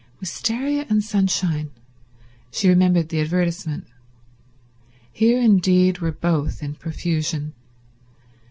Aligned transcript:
Wistaria 0.19 0.87
and 0.89 1.03
sunshine... 1.03 1.69
she 2.49 2.67
remembered 2.67 3.09
the 3.09 3.21
advertisement. 3.21 3.85
Here 5.11 5.39
indeed 5.39 5.99
were 5.99 6.11
both 6.11 6.63
in 6.63 6.73
profusion. 6.73 7.53